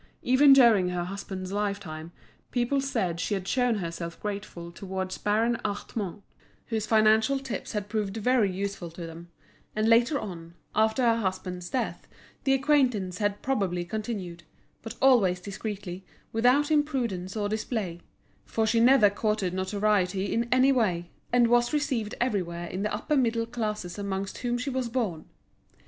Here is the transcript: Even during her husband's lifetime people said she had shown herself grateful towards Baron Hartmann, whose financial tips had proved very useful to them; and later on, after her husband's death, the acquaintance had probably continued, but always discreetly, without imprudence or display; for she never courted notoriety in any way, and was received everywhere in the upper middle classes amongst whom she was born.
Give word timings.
Even 0.23 0.51
during 0.51 0.89
her 0.89 1.03
husband's 1.03 1.51
lifetime 1.51 2.11
people 2.49 2.81
said 2.81 3.19
she 3.19 3.35
had 3.35 3.47
shown 3.47 3.75
herself 3.75 4.19
grateful 4.19 4.71
towards 4.71 5.19
Baron 5.19 5.61
Hartmann, 5.63 6.23
whose 6.69 6.87
financial 6.87 7.37
tips 7.37 7.73
had 7.73 7.87
proved 7.87 8.17
very 8.17 8.51
useful 8.51 8.89
to 8.89 9.05
them; 9.05 9.29
and 9.75 9.87
later 9.87 10.19
on, 10.19 10.55
after 10.73 11.03
her 11.03 11.17
husband's 11.17 11.69
death, 11.69 12.07
the 12.45 12.53
acquaintance 12.53 13.19
had 13.19 13.43
probably 13.43 13.85
continued, 13.85 14.41
but 14.81 14.95
always 15.03 15.39
discreetly, 15.39 16.03
without 16.33 16.71
imprudence 16.71 17.37
or 17.37 17.47
display; 17.47 18.01
for 18.43 18.65
she 18.65 18.79
never 18.79 19.07
courted 19.11 19.53
notoriety 19.53 20.33
in 20.33 20.49
any 20.51 20.71
way, 20.71 21.11
and 21.31 21.45
was 21.47 21.73
received 21.73 22.15
everywhere 22.19 22.65
in 22.65 22.81
the 22.81 22.91
upper 22.91 23.15
middle 23.15 23.45
classes 23.45 23.99
amongst 23.99 24.39
whom 24.39 24.57
she 24.57 24.71
was 24.71 24.89
born. 24.89 25.25